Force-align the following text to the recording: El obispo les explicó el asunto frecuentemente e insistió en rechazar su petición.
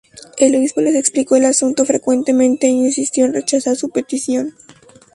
El 0.39 0.55
obispo 0.55 0.81
les 0.81 0.95
explicó 0.95 1.35
el 1.35 1.45
asunto 1.45 1.85
frecuentemente 1.85 2.65
e 2.65 2.71
insistió 2.71 3.23
en 3.23 3.33
rechazar 3.35 3.75
su 3.75 3.89
petición. 3.91 4.55